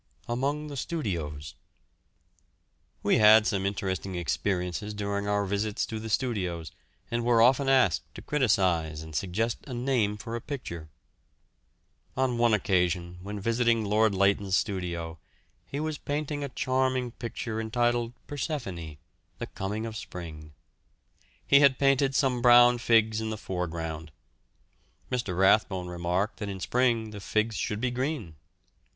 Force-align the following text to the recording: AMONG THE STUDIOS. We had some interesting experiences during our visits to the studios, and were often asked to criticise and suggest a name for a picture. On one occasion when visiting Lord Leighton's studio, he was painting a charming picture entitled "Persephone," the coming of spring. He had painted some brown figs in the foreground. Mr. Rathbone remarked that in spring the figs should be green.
AMONG 0.27 0.65
THE 0.65 0.77
STUDIOS. 0.77 1.53
We 3.03 3.19
had 3.19 3.45
some 3.45 3.67
interesting 3.67 4.15
experiences 4.15 4.95
during 4.95 5.27
our 5.27 5.45
visits 5.45 5.85
to 5.85 5.99
the 5.99 6.09
studios, 6.09 6.71
and 7.11 7.23
were 7.23 7.39
often 7.39 7.69
asked 7.69 8.15
to 8.15 8.23
criticise 8.23 9.03
and 9.03 9.13
suggest 9.15 9.59
a 9.67 9.75
name 9.75 10.17
for 10.17 10.35
a 10.35 10.41
picture. 10.41 10.89
On 12.17 12.39
one 12.39 12.51
occasion 12.55 13.19
when 13.21 13.39
visiting 13.39 13.85
Lord 13.85 14.15
Leighton's 14.15 14.55
studio, 14.57 15.19
he 15.67 15.79
was 15.79 15.99
painting 15.99 16.43
a 16.43 16.49
charming 16.49 17.11
picture 17.11 17.61
entitled 17.61 18.13
"Persephone," 18.25 18.97
the 19.37 19.45
coming 19.53 19.85
of 19.85 19.95
spring. 19.95 20.53
He 21.45 21.59
had 21.59 21.77
painted 21.77 22.15
some 22.15 22.41
brown 22.41 22.79
figs 22.79 23.21
in 23.21 23.29
the 23.29 23.37
foreground. 23.37 24.11
Mr. 25.11 25.37
Rathbone 25.37 25.89
remarked 25.89 26.39
that 26.39 26.49
in 26.49 26.59
spring 26.59 27.11
the 27.11 27.19
figs 27.21 27.55
should 27.55 27.79
be 27.79 27.91
green. 27.91 28.33